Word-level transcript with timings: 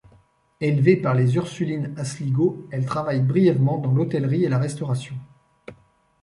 Élevée 0.59 0.95
par 0.97 1.13
les 1.13 1.35
Ursulines 1.35 1.93
à 1.95 2.05
Sligo, 2.05 2.67
elle 2.71 2.87
travaille 2.87 3.21
brièvement 3.21 3.77
dans 3.77 3.91
l'hôtellerie 3.91 4.45
et 4.45 4.49
la 4.49 4.57
restauration. 4.57 5.13